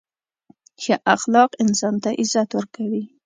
•ښه 0.83 0.95
اخلاق 1.15 1.51
انسان 1.63 1.95
ته 2.03 2.09
عزت 2.19 2.49
ورکوي. 2.53 3.03